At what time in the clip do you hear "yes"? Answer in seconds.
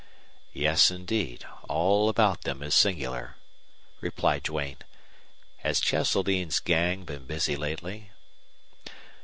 0.55-0.89